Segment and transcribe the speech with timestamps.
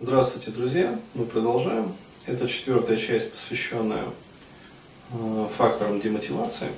[0.00, 0.96] Здравствуйте, друзья!
[1.14, 1.92] Мы продолжаем.
[2.24, 4.04] Это четвертая часть, посвященная
[5.10, 6.68] э, факторам демотивации.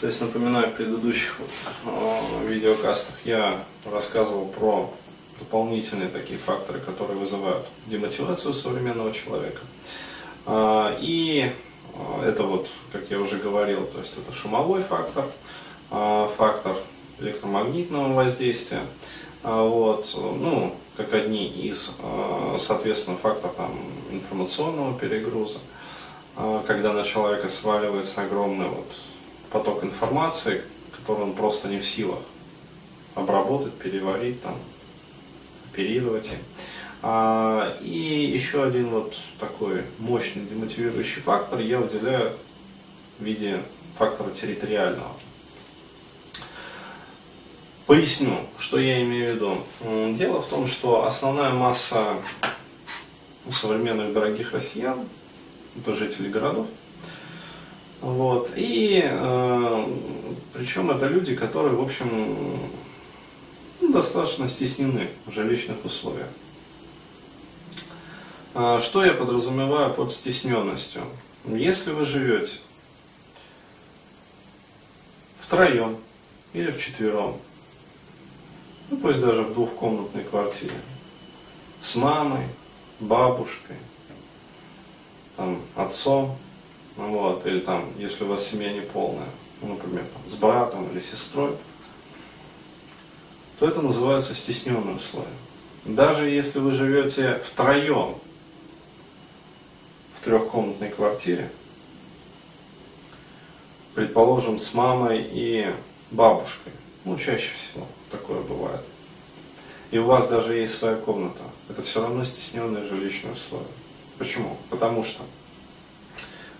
[0.00, 1.38] То есть, напоминаю, в предыдущих
[1.84, 4.90] э, видеокастах я рассказывал про
[5.38, 9.60] дополнительные такие факторы, которые вызывают демотивацию современного человека.
[10.46, 11.52] Э, и
[11.92, 15.26] э, это вот, как я уже говорил, то есть это шумовой фактор,
[15.90, 16.78] э, фактор
[17.20, 18.80] электромагнитного воздействия,
[19.42, 23.72] а, вот, ну, как одни из, а, соответственно, факторов там,
[24.10, 25.58] информационного перегруза,
[26.36, 28.92] а, когда на человека сваливается огромный вот
[29.50, 30.62] поток информации,
[30.92, 32.20] который он просто не в силах
[33.14, 34.56] обработать, переварить, там,
[35.70, 36.38] оперировать им.
[37.82, 42.34] И еще один вот такой мощный демотивирующий фактор я выделяю
[43.18, 43.60] в виде
[43.98, 45.12] фактора территориального.
[47.86, 50.14] Поясню, что я имею в виду.
[50.16, 52.16] Дело в том, что основная масса
[53.50, 55.06] современных дорогих россиян,
[55.76, 56.66] это жители городов,
[58.00, 59.86] вот, и э,
[60.52, 62.58] причем это люди, которые, в общем,
[63.80, 66.28] ну, достаточно стеснены в жилищных условиях.
[68.54, 71.02] А что я подразумеваю под стесненностью?
[71.46, 72.56] Если вы живете
[75.40, 75.98] втроем
[76.52, 77.38] или вчетвером,
[78.94, 80.74] ну пусть даже в двухкомнатной квартире,
[81.80, 82.46] с мамой,
[83.00, 83.76] бабушкой,
[85.36, 86.36] там, отцом,
[86.96, 89.28] ну вот, или там, если у вас семья не полная,
[89.60, 91.56] ну, например, там, с братом или сестрой,
[93.58, 95.26] то это называется стесненные условия.
[95.84, 98.16] Даже если вы живете втроем
[100.14, 101.50] в трехкомнатной квартире,
[103.96, 105.66] предположим, с мамой и
[106.12, 106.72] бабушкой,
[107.04, 108.80] ну, чаще всего такое бывает.
[109.90, 111.42] И у вас даже есть своя комната.
[111.68, 113.66] Это все равно стесненные жилищные условия.
[114.18, 114.56] Почему?
[114.70, 115.22] Потому что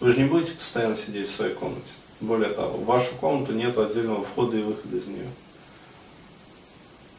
[0.00, 1.92] вы же не будете постоянно сидеть в своей комнате.
[2.20, 5.28] Более того, в вашу комнату нет отдельного входа и выхода из нее.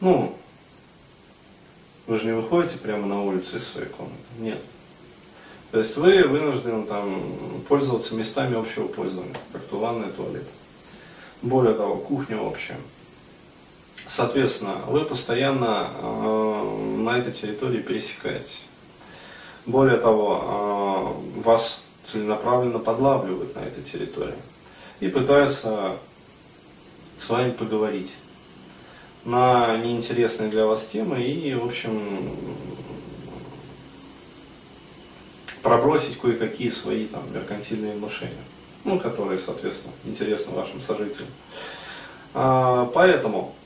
[0.00, 0.36] Ну,
[2.06, 4.16] вы же не выходите прямо на улицу из своей комнаты.
[4.38, 4.60] Нет.
[5.72, 7.22] То есть вы вынуждены там
[7.68, 10.44] пользоваться местами общего пользования, как то ванная, туалет.
[11.42, 12.78] Более того, кухня общая.
[14.06, 18.62] Соответственно, вы постоянно э, на этой территории пересекаетесь.
[19.66, 24.36] Более того, э, вас целенаправленно подлавливают на этой территории
[25.00, 25.96] и пытаются
[27.18, 28.14] с вами поговорить
[29.24, 32.00] на неинтересные для вас темы и, в общем,
[35.62, 38.44] пробросить кое-какие свои там меркантильные внушения,
[38.84, 41.28] ну, которые, соответственно, интересны вашим сожителям.
[42.34, 43.56] А, поэтому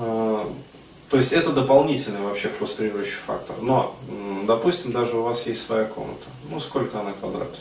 [0.00, 3.56] то есть это дополнительный вообще фрустрирующий фактор.
[3.60, 3.96] Но,
[4.46, 6.26] допустим, даже у вас есть своя комната.
[6.48, 7.58] Ну, сколько она квадратов?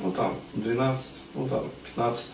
[0.00, 1.04] Ну, там 12,
[1.34, 1.64] ну, там
[1.94, 2.30] 15,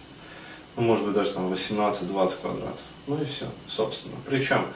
[0.76, 2.82] ну, может быть, даже там 18-20 квадратов.
[3.08, 4.14] Ну и все, собственно.
[4.26, 4.66] Причем,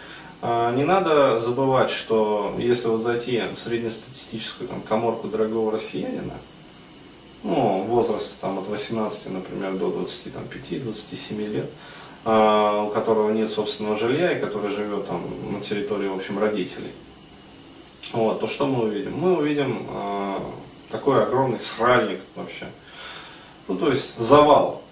[0.40, 6.34] а, не надо забывать, что если вот зайти в среднестатистическую там, коморку дорогого россиянина,
[7.44, 11.70] ну, возраста там от 18, например, до 25-27 лет,
[12.24, 16.92] у которого нет собственного жилья и который живет там на территории, в общем, родителей.
[18.12, 19.16] Вот, то что мы увидим?
[19.16, 20.38] Мы увидим э,
[20.90, 22.66] такой огромный сральник вообще.
[23.68, 24.82] Ну, то есть завал.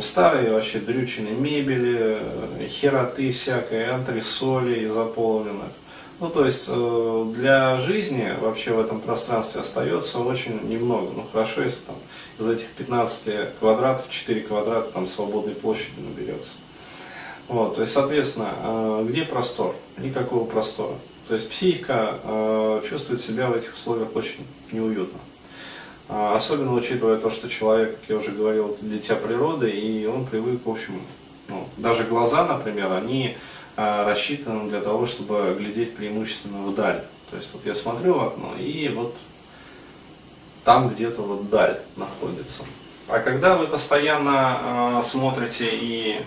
[0.00, 2.18] Старые вообще дрючины мебели,
[2.66, 5.70] хероты всякой, антресолей заполненных.
[6.18, 11.12] Ну, то есть э, для жизни вообще в этом пространстве остается очень немного.
[11.14, 11.96] Ну, хорошо, если там
[12.40, 16.54] из этих 15 квадратов 4 квадрата там свободной площади наберется.
[17.48, 19.74] Вот, то есть, соответственно, э, где простор?
[19.98, 20.94] Никакого простора.
[21.28, 25.18] То есть психика э, чувствует себя в этих условиях очень неуютно.
[26.08, 30.26] Э, особенно учитывая то, что человек, как я уже говорил, это дитя природы, и он
[30.26, 31.00] привык, в общем,
[31.48, 33.36] ну, даже глаза, например, они
[33.76, 37.02] а, рассчитана для того, чтобы глядеть преимущественно вдаль.
[37.30, 39.16] То есть вот я смотрю в окно, и вот
[40.70, 42.62] там где-то вот даль находится.
[43.08, 46.24] А когда вы постоянно э, смотрите и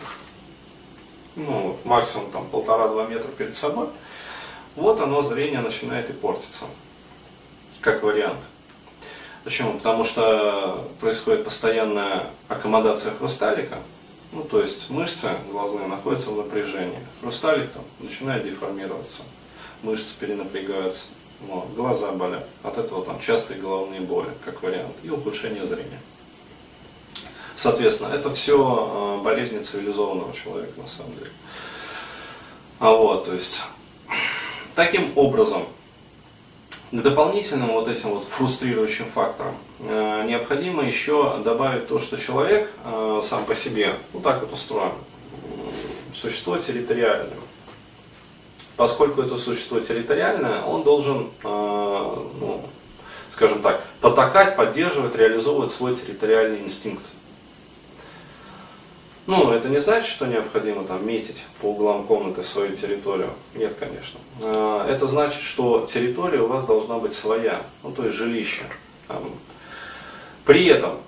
[1.37, 3.87] ну, максимум там полтора-два метра перед собой,
[4.75, 6.65] вот оно зрение начинает и портиться,
[7.79, 8.41] как вариант.
[9.45, 9.77] Почему?
[9.77, 13.77] Потому что происходит постоянная аккомодация хрусталика,
[14.33, 16.99] ну, то есть мышцы глазные находятся в напряжении.
[17.21, 19.21] Хрусталик там начинает деформироваться,
[19.83, 21.05] мышцы перенапрягаются,
[21.47, 22.47] вот, глаза болят.
[22.63, 25.99] От этого там частые головные боли, как вариант, и ухудшение зрения.
[27.55, 31.29] Соответственно, это все а, болезни цивилизованного человека на самом деле.
[32.79, 33.63] А вот, то есть,
[34.75, 35.63] таким образом,
[36.91, 43.21] к дополнительным вот этим вот фрустрирующим факторам э, необходимо еще добавить то, что человек э,
[43.23, 44.91] сам по себе, вот так вот устроен,
[46.13, 47.37] существо территориальное.
[48.75, 51.47] Поскольку это существо территориальное, он должен, э,
[52.39, 52.61] ну,
[53.31, 57.05] скажем так, потакать, поддерживать, реализовывать свой территориальный инстинкт.
[59.25, 63.29] Ну, это не значит, что необходимо там метить по углам комнаты свою территорию.
[63.53, 64.19] Нет, конечно.
[64.41, 68.63] А, это значит, что территория у вас должна быть своя, ну, то есть жилище.
[70.45, 70.99] При этом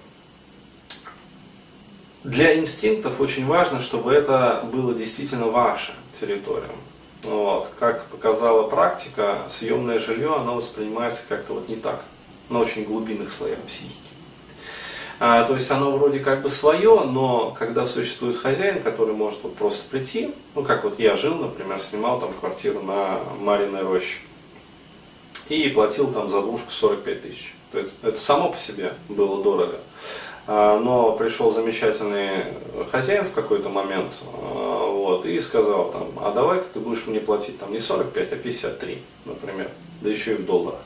[2.23, 6.69] для инстинктов очень важно, чтобы это было действительно ваша территория.
[7.25, 7.69] Вот.
[7.79, 12.03] Как показала практика, съемное жилье, оно воспринимается как-то вот не так,
[12.49, 13.99] на очень глубинных слоях психики.
[15.19, 19.55] А, то есть оно вроде как бы свое, но когда существует хозяин, который может вот
[19.55, 24.17] просто прийти, ну как вот я жил, например, снимал там квартиру на Мариной роще
[25.47, 27.55] и платил там за двушку 45 тысяч.
[27.71, 29.79] То есть это само по себе было дорого.
[30.47, 32.45] А, но пришел замечательный
[32.91, 37.59] хозяин в какой-то момент а, вот, и сказал, там, а давай ты будешь мне платить
[37.59, 39.69] там не 45, а 53, например,
[40.01, 40.79] да еще и в долларах.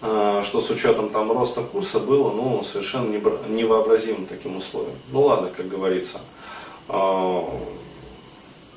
[0.00, 3.14] А, что с учетом там роста курса было ну, совершенно
[3.48, 4.96] невообразимым таким условием.
[5.12, 6.22] Ну ладно, как говорится,
[6.88, 7.50] а,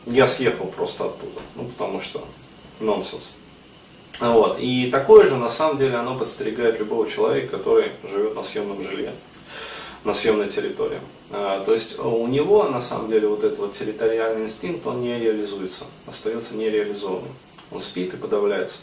[0.06, 2.25] я съехал просто оттуда, ну потому что
[2.81, 3.31] нонсенс.
[4.19, 4.59] Вот.
[4.59, 9.13] И такое же, на самом деле, оно подстерегает любого человека, который живет на съемном жилье,
[10.03, 11.00] на съемной территории.
[11.31, 15.17] А, то есть у него, на самом деле, вот этот вот территориальный инстинкт, он не
[15.17, 17.33] реализуется, остается нереализованным.
[17.71, 18.79] Он спит и подавляется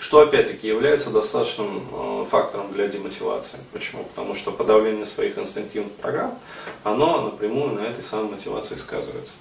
[0.00, 3.58] что опять-таки является достаточным э, фактором для демотивации.
[3.70, 4.04] Почему?
[4.04, 6.38] Потому что подавление своих инстинктивных программ,
[6.84, 9.34] оно напрямую на этой самой мотивации сказывается.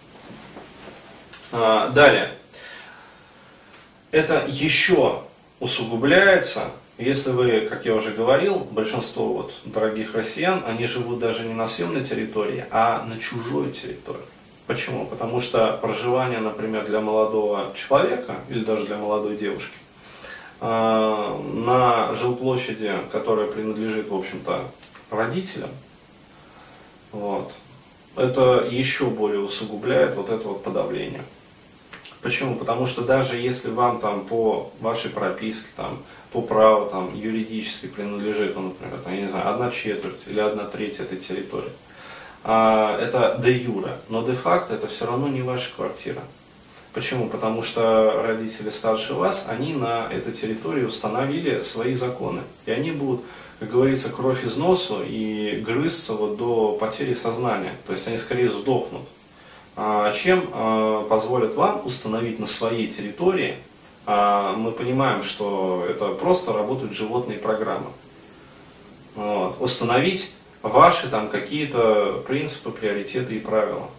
[1.53, 2.29] А, далее.
[4.11, 5.23] Это еще
[5.61, 11.53] усугубляется, если вы, как я уже говорил, большинство вот дорогих россиян, они живут даже не
[11.53, 14.19] на съемной территории, а на чужой территории.
[14.67, 15.05] Почему?
[15.05, 19.73] Потому что проживание, например, для молодого человека или даже для молодой девушки,
[20.61, 24.65] Э, на жилплощади, которая принадлежит, в общем-то,
[25.09, 25.69] родителям,
[27.13, 27.53] вот,
[28.17, 31.23] это еще более усугубляет вот это вот подавление.
[32.21, 32.55] Почему?
[32.55, 35.99] Потому что даже если вам там по вашей прописке, там,
[36.31, 40.65] по праву там, юридически принадлежит, ну, например, там, я не знаю, одна четверть или одна
[40.65, 41.71] треть этой территории,
[42.43, 46.21] а, это де юра, но де факто это все равно не ваша квартира.
[46.93, 47.29] Почему?
[47.29, 52.41] Потому что родители старше вас, они на этой территории установили свои законы.
[52.65, 53.21] И они будут,
[53.59, 57.73] как говорится, кровь из носу и грызться вот до потери сознания.
[57.85, 59.03] То есть они скорее сдохнут.
[59.75, 63.55] А чем а, позволят вам установить на своей территории,
[64.05, 67.91] а, мы понимаем, что это просто работают животные программы.
[69.15, 69.57] Вот.
[69.59, 70.31] Установить
[70.61, 73.89] ваши там какие-то принципы, приоритеты и правила.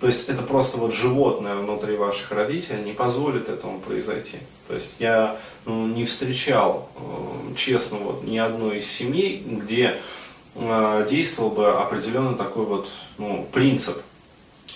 [0.00, 4.38] То есть это просто вот животное внутри ваших родителей не позволит этому произойти.
[4.68, 10.00] То есть я ну, не встречал, э, честно, вот ни одной из семей, где
[10.56, 13.96] э, действовал бы определенный такой вот ну, принцип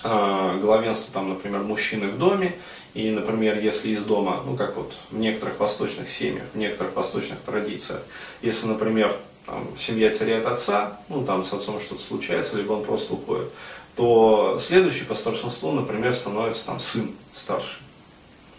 [0.03, 2.55] э, главенства, там, например, мужчины в доме,
[2.93, 7.39] и, например, если из дома, ну как вот в некоторых восточных семьях, в некоторых восточных
[7.39, 8.01] традициях,
[8.41, 9.15] если, например,
[9.45, 13.49] там, семья теряет отца, ну там с отцом что-то случается, либо он просто уходит,
[13.95, 17.79] то следующий по старшинству, например, становится там сын старший.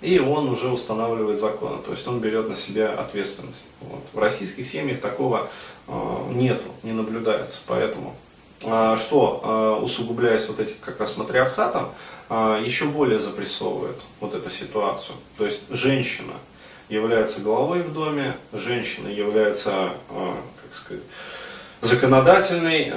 [0.01, 3.67] И он уже устанавливает законы, то есть он берет на себя ответственность.
[3.81, 4.01] Вот.
[4.13, 5.51] В российских семьях такого
[5.87, 5.93] э,
[6.31, 7.63] нету, не наблюдается.
[7.67, 8.15] Поэтому,
[8.61, 11.91] что э, усугубляясь вот этим как раз матриархатом,
[12.29, 15.17] э, еще более запрессовывает вот эту ситуацию.
[15.39, 16.35] То есть женщина
[16.89, 21.05] является главой в доме, женщина является, как сказать,
[21.81, 22.93] законодательной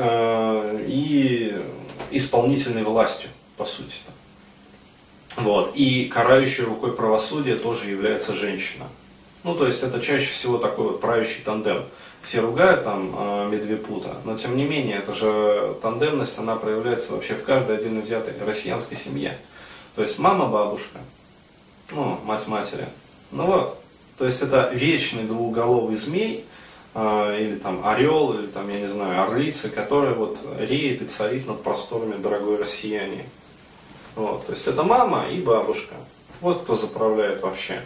[0.87, 1.63] и
[2.09, 3.97] исполнительной властью, по сути.
[5.35, 5.73] Вот.
[5.75, 8.85] И карающей рукой правосудия тоже является женщина.
[9.43, 11.83] Ну, то есть это чаще всего такой вот правящий тандем.
[12.23, 17.35] Все ругают там э, Медвепута, но тем не менее, это же тандемность, она проявляется вообще
[17.35, 19.37] в каждой отдельно взятой россиянской семье.
[19.95, 20.99] То есть мама, бабушка,
[21.91, 22.87] ну, мать матери.
[23.31, 23.79] Ну вот.
[24.17, 26.45] То есть это вечный двуголовый змей,
[26.93, 31.47] а, или там орел, или там, я не знаю, орлица, который вот реет и царит
[31.47, 33.25] над просторами дорогой россияне.
[34.15, 35.95] Вот, то есть это мама и бабушка.
[36.39, 37.83] Вот кто заправляет вообще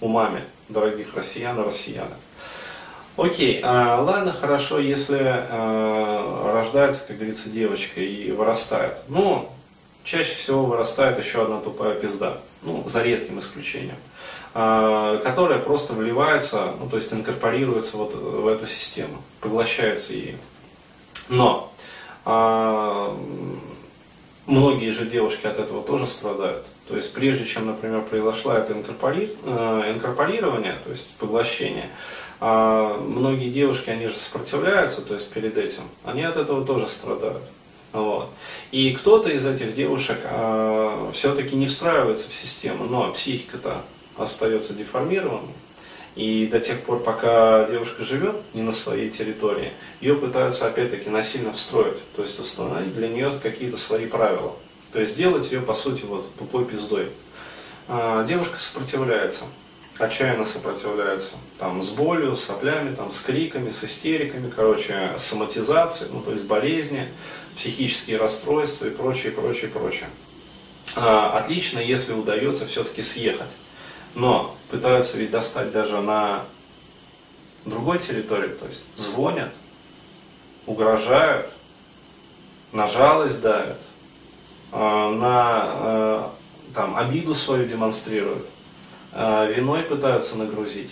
[0.00, 2.18] умами дорогих россиян и россиянок.
[3.16, 8.98] Окей, а, ладно, хорошо, если а, рождается, как говорится, девочка и вырастает.
[9.08, 9.50] Ну,
[10.02, 13.96] чаще всего вырастает еще одна тупая пизда, ну, за редким исключением,
[14.54, 20.38] а, которая просто вливается, ну, то есть инкорпорируется вот в эту систему, поглощается ею.
[21.28, 21.70] Но
[22.24, 23.14] а,
[24.46, 26.64] многие же девушки от этого тоже страдают.
[26.88, 29.30] То есть прежде чем, например, произошло это инкорпори...
[29.44, 31.88] Э, инкорпорирование, то есть поглощение,
[32.44, 37.40] а многие девушки, они же сопротивляются, то есть перед этим, они от этого тоже страдают.
[37.92, 38.30] Вот.
[38.72, 43.82] И кто-то из этих девушек а, все-таки не встраивается в систему, но психика-то
[44.16, 45.54] остается деформированной.
[46.16, 49.70] И до тех пор, пока девушка живет не на своей территории,
[50.00, 54.56] ее пытаются опять-таки насильно встроить, то есть установить для нее какие-то свои правила.
[54.92, 57.06] То есть сделать ее, по сути, вот тупой пиздой.
[57.86, 59.44] А, девушка сопротивляется,
[59.98, 61.34] отчаянно сопротивляется.
[61.58, 66.46] Там, с болью, с соплями, там, с криками, с истериками, короче, соматизацией, ну, то есть
[66.46, 67.08] болезни,
[67.56, 70.08] психические расстройства и прочее, прочее, прочее.
[70.94, 73.48] А, отлично, если удается все-таки съехать.
[74.14, 76.44] Но пытаются ведь достать даже на
[77.64, 79.52] другой территории, то есть звонят,
[80.66, 81.50] угрожают,
[82.72, 83.80] на жалость давят,
[84.70, 88.46] а, на э, там, обиду свою демонстрируют,
[89.14, 90.90] виной пытаются нагрузить,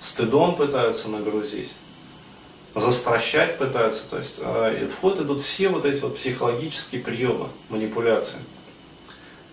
[0.00, 1.72] стыдом пытаются нагрузить,
[2.74, 4.08] застращать пытаются.
[4.08, 8.38] То есть э, в ход идут все вот эти вот психологические приемы, манипуляции.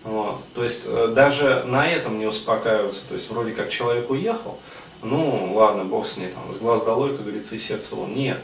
[0.04, 0.40] Вот.
[0.54, 3.02] То есть э, даже на этом не успокаиваются.
[3.08, 4.58] То есть вроде как человек уехал,
[5.02, 8.14] ну ладно, бог с ней, там, с глаз долой, как говорится, и сердце вон.
[8.14, 8.38] Нет.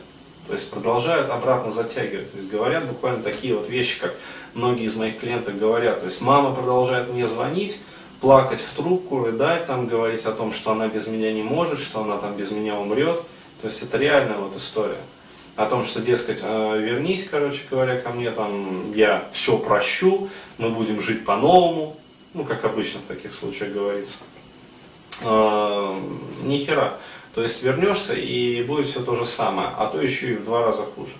[0.46, 2.30] То есть продолжают обратно затягивать.
[2.30, 4.14] То есть говорят буквально такие вот вещи, как
[4.54, 6.00] многие из моих клиентов говорят.
[6.00, 7.80] То есть мама продолжает мне звонить,
[8.20, 12.02] плакать в трубку, рыдать, там, говорить о том, что она без меня не может, что
[12.02, 13.23] она там без меня умрет.
[13.61, 15.00] То есть это реальная вот история.
[15.56, 20.68] О том, что, дескать, «А, вернись, короче говоря, ко мне, там, я все прощу, мы
[20.70, 21.96] будем жить по-новому.
[22.35, 24.18] Ну, как обычно в таких случаях говорится.
[25.23, 25.99] Э,
[26.42, 26.99] ни хера.
[27.35, 30.64] То есть вернешься и будет все то же самое, а то еще и в два
[30.64, 31.12] раза хуже.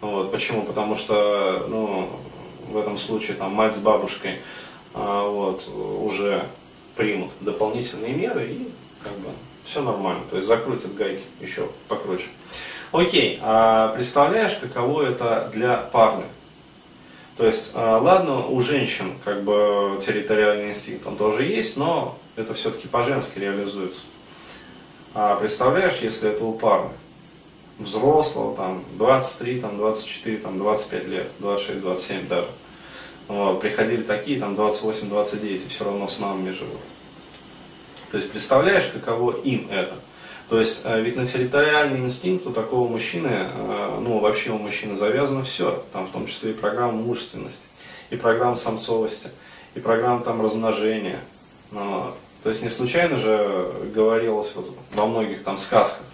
[0.00, 0.30] Вот.
[0.30, 0.62] Почему?
[0.62, 2.08] Потому что ну,
[2.68, 4.38] в этом случае там, мать с бабушкой а,
[4.94, 6.46] вот, уже
[6.96, 8.70] примут дополнительные меры и
[9.02, 9.28] как бы
[9.64, 10.22] все нормально.
[10.30, 12.28] То есть закрутят гайки еще покруче.
[12.90, 16.24] Окей, а представляешь, каково это для парня?
[17.36, 22.54] То есть, а, ладно, у женщин как бы территориальный инстинкт он тоже есть, но это
[22.54, 24.00] все-таки по-женски реализуется.
[25.14, 26.90] А представляешь, если это у парня,
[27.78, 32.48] взрослого, там, 23, там, 24, там, 25 лет, 26, 27 даже.
[33.28, 36.80] Вот, приходили такие, там, 28, 29, и все равно с мамами живут.
[38.10, 39.94] То есть, представляешь, каково им это?
[40.48, 44.96] То есть, э, ведь на территориальный инстинкт у такого мужчины, э, ну, вообще у мужчины
[44.96, 47.66] завязано все, там, в том числе и программа мужественности,
[48.08, 49.28] и программа самцовости,
[49.74, 51.20] и программа там размножения.
[51.70, 52.14] Вот.
[52.42, 56.06] То есть не случайно же говорилось вот во многих там сказках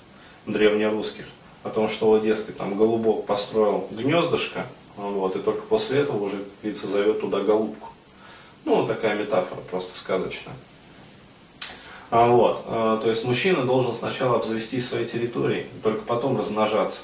[0.46, 1.26] древнерусских
[1.62, 6.36] о том, что вот, дескать, там голубок построил гнездышко, вот, и только после этого уже,
[6.60, 7.88] птица зовет туда голубку.
[8.64, 10.54] Ну, такая метафора, просто сказочная.
[12.10, 17.02] А вот, а, то есть мужчина должен сначала обзавести свои территории, только потом размножаться.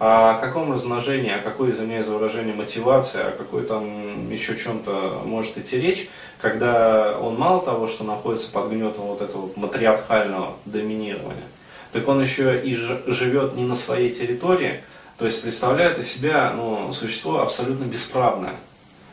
[0.00, 5.22] А о каком размножении, о какой, извиняюсь за выражение, мотивации, о какой там еще чем-то
[5.24, 6.08] может идти речь,
[6.40, 11.46] когда он мало того, что находится под гнетом вот этого матриархального доминирования,
[11.90, 14.84] так он еще и живет не на своей территории,
[15.18, 18.54] то есть представляет из себя ну, существо абсолютно бесправное.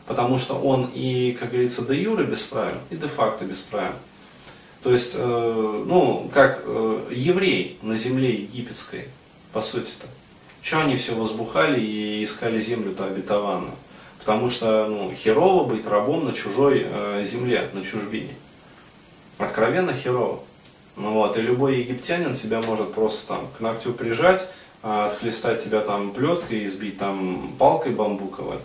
[0.05, 3.95] Потому что он и, как говорится, де юре бесправен, и де факто бесправен.
[4.83, 9.05] То есть, э, ну, как э, еврей на земле египетской,
[9.51, 10.05] по сути-то.
[10.61, 13.73] Что они все возбухали и искали землю-то обетованную?
[14.19, 18.35] Потому что ну, херово быть рабом на чужой э, земле, на чужбине.
[19.39, 20.41] Откровенно херово.
[20.97, 24.47] Ну вот, и любой египтянин тебя может просто там к ногтю прижать,
[24.85, 28.59] отхлестать тебя там плеткой, избить там палкой бамбуковой.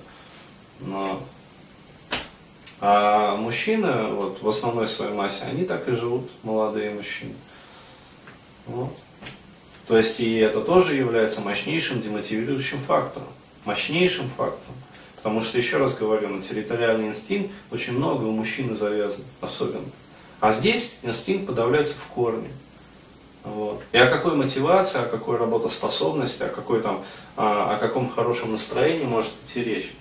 [0.80, 1.18] Ну,
[2.80, 7.34] а мужчины, вот, в основной своей массе, они так и живут, молодые мужчины.
[8.66, 8.96] Вот.
[9.86, 13.28] То есть и это тоже является мощнейшим демотивирующим фактором.
[13.64, 14.74] Мощнейшим фактором.
[15.16, 19.88] Потому что, еще раз говорю, на территориальный инстинкт очень много у мужчины завязано, особенно.
[20.40, 22.50] А здесь инстинкт подавляется в корне.
[23.44, 23.82] Вот.
[23.92, 27.04] И о какой мотивации, о какой работоспособности, о, какой там,
[27.36, 29.92] о, о каком хорошем настроении может идти речь.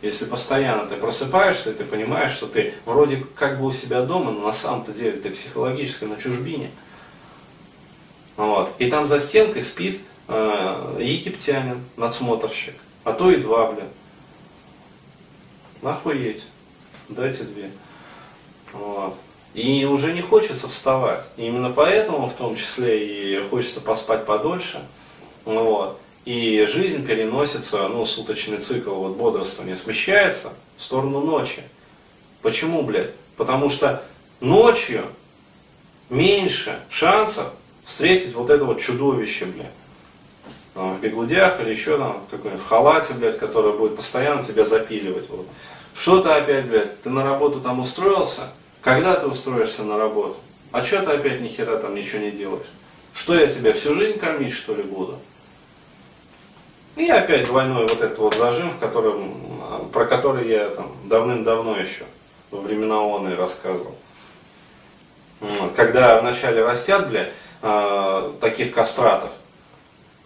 [0.00, 4.46] Если постоянно ты просыпаешься, ты понимаешь, что ты вроде как бы у себя дома, но
[4.46, 6.70] на самом-то деле ты психологически на чужбине.
[8.36, 8.72] Вот.
[8.78, 13.88] И там за стенкой спит э, египтянин, надсмотрщик, а то и два, блин.
[15.82, 16.42] Охуеть.
[17.08, 17.70] Дайте две.
[18.72, 19.14] Вот.
[19.54, 21.24] И уже не хочется вставать.
[21.36, 24.80] И именно поэтому, в том числе, и хочется поспать подольше.
[25.44, 25.98] Вот.
[26.24, 31.62] И жизнь переносится, ну, суточный цикл вот бодрствования смещается в сторону ночи.
[32.40, 33.10] Почему, блядь?
[33.36, 34.02] Потому что
[34.40, 35.04] ночью
[36.08, 37.52] меньше шансов
[37.84, 39.66] встретить вот это вот чудовище, блядь.
[40.74, 45.28] Там, в бегудях или еще там какой-нибудь в халате, блядь, которое будет постоянно тебя запиливать.
[45.28, 45.46] Вот.
[45.94, 48.48] Что ты опять, блядь, ты на работу там устроился?
[48.82, 50.36] Когда ты устроишься на работу?
[50.72, 52.66] А что ты опять ни хера там ничего не делаешь?
[53.14, 55.18] Что я тебя всю жизнь кормить, что ли, буду?
[56.96, 59.34] И опять двойной вот этот вот зажим, в котором,
[59.92, 62.04] про который я там давным-давно еще
[62.50, 63.94] во времена ООН и рассказывал.
[65.76, 67.30] Когда вначале растят, бля,
[67.62, 69.30] а, таких кастратов,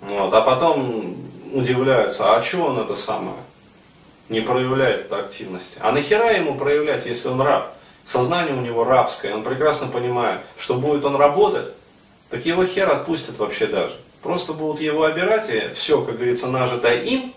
[0.01, 1.17] вот, а потом
[1.53, 3.37] удивляются, а что он это самое
[4.29, 5.79] не проявляет активности?
[5.81, 7.76] А нахера ему проявлять, если он раб?
[8.07, 11.75] Сознание у него рабское, он прекрасно понимает, что будет он работать,
[12.31, 13.97] так его хер отпустят вообще даже.
[14.23, 17.35] Просто будут его обирать, и все, как говорится, нажитое им,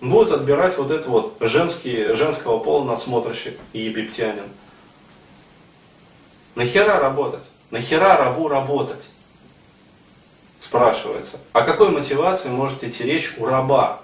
[0.00, 4.48] будут отбирать вот это вот женский, женского пола надсмотрщик египтянин.
[6.56, 7.44] Нахера работать?
[7.70, 9.08] Нахера рабу работать?
[10.58, 11.38] Спрашивается.
[11.52, 14.00] О какой мотивации может идти речь у раба?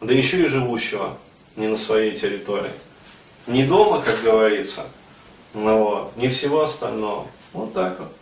[0.00, 1.16] Да еще и живущего
[1.54, 2.72] не на своей территории.
[3.46, 4.86] Не дома, как говорится,
[5.54, 7.26] но не всего остального.
[7.52, 8.12] Вот так вот.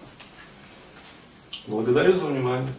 [1.67, 2.73] Благодарю за внимание.